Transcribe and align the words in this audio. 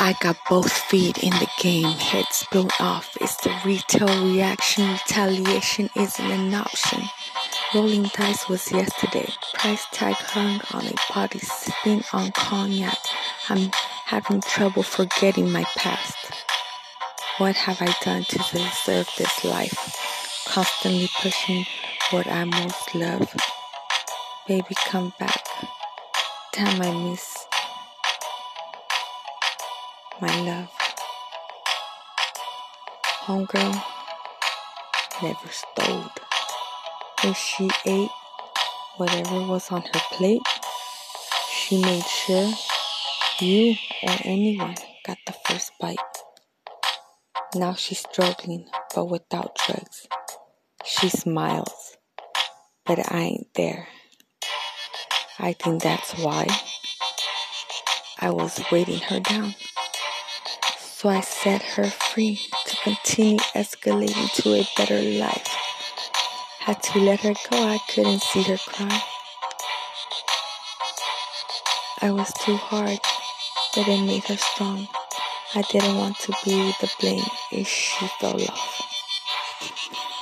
I 0.00 0.12
got 0.20 0.36
both 0.50 0.72
feet 0.72 1.22
in 1.22 1.30
the 1.30 1.48
game, 1.60 1.96
heads 1.98 2.44
blown 2.50 2.68
off. 2.80 3.16
It's 3.20 3.36
the 3.36 3.54
retail 3.64 4.26
reaction. 4.26 4.90
Retaliation 4.90 5.88
isn't 5.94 6.30
an 6.30 6.52
option. 6.52 7.02
Rolling 7.72 8.02
dice 8.12 8.48
was 8.48 8.72
yesterday. 8.72 9.28
Price 9.54 9.86
tag 9.92 10.16
hung 10.16 10.60
on 10.72 10.88
a 10.88 10.94
body 11.14 11.38
sipping 11.38 12.02
on 12.12 12.32
cognac. 12.32 12.98
I'm 13.48 13.70
having 14.06 14.40
trouble 14.40 14.82
forgetting 14.82 15.52
my 15.52 15.64
past. 15.76 16.42
What 17.38 17.54
have 17.54 17.80
I 17.80 17.94
done 18.02 18.24
to 18.24 18.38
deserve 18.38 19.08
this 19.16 19.44
life? 19.44 20.44
Constantly 20.48 21.08
pushing 21.20 21.66
what 22.10 22.26
I 22.26 22.44
most 22.44 22.94
love. 22.96 23.32
Baby, 24.48 24.74
come 24.86 25.12
back. 25.20 25.46
Damn, 26.52 26.82
I 26.82 27.10
miss 27.10 27.46
my 30.20 30.40
love. 30.42 30.68
Homegirl 33.24 33.82
never 35.22 35.48
stole. 35.50 36.10
If 37.24 37.36
she 37.36 37.70
ate 37.86 38.10
whatever 38.96 39.46
was 39.46 39.70
on 39.70 39.82
her 39.82 40.00
plate, 40.12 40.42
she 41.50 41.80
made 41.82 42.04
sure 42.04 42.52
you 43.40 43.74
or 44.02 44.16
anyone 44.24 44.76
got 45.04 45.18
the 45.26 45.34
first 45.46 45.72
bite. 45.80 45.98
Now 47.54 47.74
she's 47.74 48.00
struggling, 48.00 48.68
but 48.94 49.06
without 49.06 49.56
drugs. 49.66 50.06
She 50.84 51.08
smiles, 51.08 51.96
but 52.84 52.98
I 53.12 53.20
ain't 53.20 53.54
there. 53.54 53.88
I 55.38 55.54
think 55.54 55.82
that's 55.82 56.12
why 56.18 56.46
I 58.20 58.30
was 58.30 58.60
waiting 58.70 59.00
her 59.00 59.20
down. 59.20 59.54
So 61.04 61.10
I 61.10 61.20
set 61.20 61.60
her 61.60 61.84
free 61.84 62.40
to 62.64 62.76
continue 62.76 63.36
escalating 63.54 64.32
to 64.36 64.54
a 64.54 64.66
better 64.74 65.02
life. 65.02 65.54
Had 66.60 66.82
to 66.82 66.98
let 66.98 67.20
her 67.20 67.34
go, 67.50 67.58
I 67.62 67.78
couldn't 67.90 68.22
see 68.22 68.42
her 68.44 68.56
cry. 68.56 69.02
I 72.00 72.10
was 72.10 72.32
too 72.40 72.56
hard, 72.56 72.98
but 73.76 73.86
it 73.86 74.00
made 74.06 74.24
her 74.28 74.38
strong. 74.38 74.88
I 75.54 75.60
didn't 75.70 75.98
want 75.98 76.20
to 76.20 76.32
be 76.42 76.72
the 76.80 76.90
blame 76.98 77.28
if 77.52 77.68
she 77.68 78.06
fell 78.18 78.40
off. 78.40 80.13